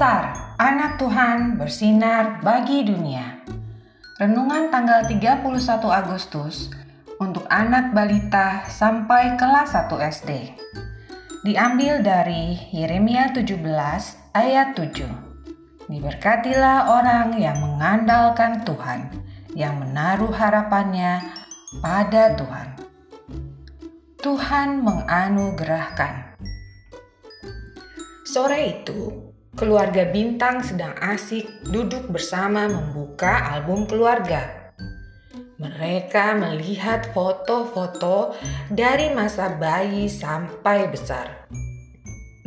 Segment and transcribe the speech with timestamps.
[0.00, 3.44] Star, anak Tuhan bersinar bagi dunia.
[4.16, 5.44] Renungan tanggal 31
[5.92, 6.72] Agustus
[7.20, 10.56] untuk anak balita sampai kelas 1 SD.
[11.44, 13.60] Diambil dari Yeremia 17
[14.32, 15.04] ayat 7.
[15.92, 19.04] Diberkatilah orang yang mengandalkan Tuhan,
[19.52, 21.28] yang menaruh harapannya
[21.84, 22.68] pada Tuhan.
[24.16, 26.40] Tuhan menganugerahkan.
[28.24, 29.29] Sore itu,
[29.60, 34.72] keluarga Bintang sedang asik duduk bersama membuka album keluarga.
[35.60, 38.32] Mereka melihat foto-foto
[38.72, 41.44] dari masa bayi sampai besar.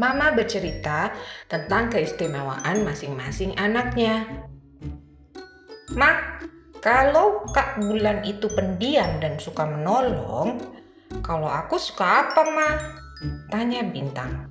[0.01, 1.13] Mama bercerita
[1.45, 4.25] tentang keistimewaan masing-masing anaknya.
[5.93, 6.41] Ma,
[6.81, 10.57] kalau Kak Bulan itu pendiam dan suka menolong,
[11.21, 12.69] kalau aku suka apa, Ma?
[13.53, 14.49] Tanya Bintang.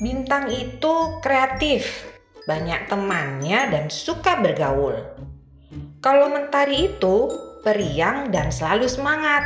[0.00, 2.08] Bintang itu kreatif,
[2.48, 4.96] banyak temannya dan suka bergaul.
[6.00, 7.28] Kalau Mentari itu
[7.60, 9.44] periang dan selalu semangat,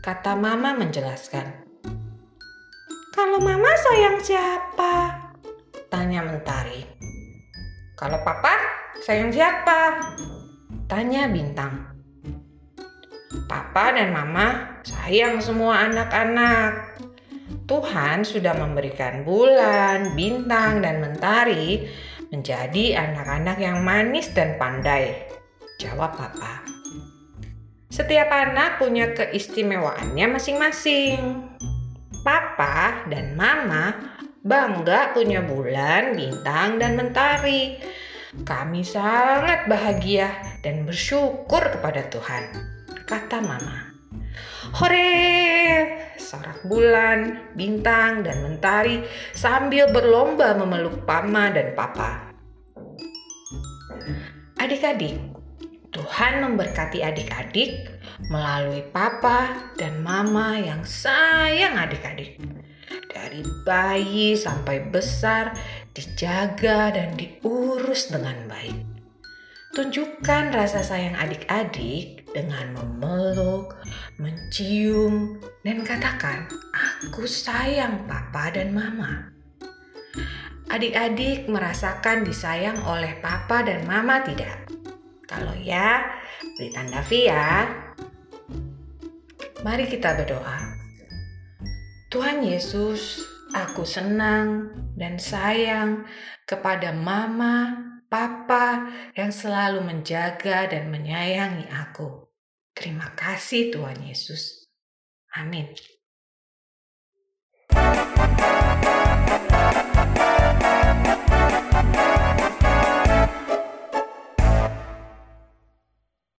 [0.00, 1.68] kata Mama menjelaskan.
[3.12, 5.20] Kalau Mama sayang siapa?
[5.92, 6.80] Tanya Mentari.
[7.92, 8.56] Kalau Papa
[9.04, 10.00] sayang siapa?
[10.88, 11.92] Tanya Bintang.
[13.44, 17.03] Papa dan Mama sayang semua anak-anak.
[17.64, 21.88] Tuhan sudah memberikan bulan, bintang, dan mentari
[22.28, 25.16] menjadi anak-anak yang manis dan pandai.
[25.80, 26.60] Jawab Papa.
[27.88, 31.20] Setiap anak punya keistimewaannya masing-masing.
[32.20, 37.80] Papa dan Mama bangga punya bulan, bintang, dan mentari.
[38.44, 42.44] Kami sangat bahagia dan bersyukur kepada Tuhan,
[43.08, 43.94] kata Mama.
[44.74, 46.03] Hore!
[46.34, 52.34] Sorak bulan, bintang, dan mentari sambil berlomba memeluk Pama dan Papa.
[54.58, 55.14] Adik-adik,
[55.94, 57.86] Tuhan memberkati adik-adik
[58.26, 62.42] melalui Papa dan Mama yang sayang adik-adik.
[63.14, 65.54] Dari bayi sampai besar,
[65.94, 68.74] dijaga dan diurus dengan baik.
[69.74, 73.78] Tunjukkan rasa sayang adik-adik dengan memeluk,
[74.18, 76.46] mencium, dan katakan,
[77.08, 79.32] "Aku sayang Papa dan Mama."
[80.68, 84.68] Adik-adik merasakan disayang oleh Papa dan Mama tidak?
[85.24, 86.04] Kalau ya,
[86.56, 87.68] beri tanda V ya.
[89.64, 90.76] Mari kita berdoa.
[92.12, 93.24] Tuhan Yesus,
[93.56, 96.04] aku senang dan sayang
[96.44, 97.80] kepada Mama,
[98.10, 102.30] Papa yang selalu menjaga dan menyayangi aku.
[102.74, 104.63] Terima kasih Tuhan Yesus.
[105.40, 105.66] Amén.